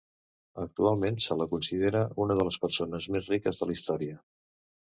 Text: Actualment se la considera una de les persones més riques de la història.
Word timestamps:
Actualment 0.63 1.19
se 1.25 1.37
la 1.41 1.47
considera 1.51 2.03
una 2.25 2.39
de 2.39 2.47
les 2.49 2.57
persones 2.65 3.09
més 3.17 3.31
riques 3.35 3.61
de 3.63 3.69
la 3.73 3.77
història. 3.81 4.21